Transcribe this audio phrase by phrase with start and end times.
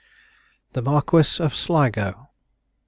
[0.71, 2.29] THE MARQUIS OF SLIGO.